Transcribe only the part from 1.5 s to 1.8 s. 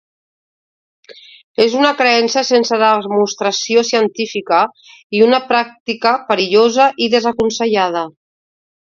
És